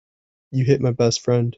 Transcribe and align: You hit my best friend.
You 0.51 0.65
hit 0.65 0.81
my 0.81 0.89
best 0.91 1.21
friend. 1.21 1.49